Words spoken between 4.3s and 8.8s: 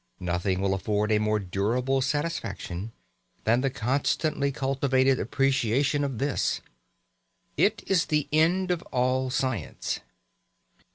cultivated appreciation of this. It is the end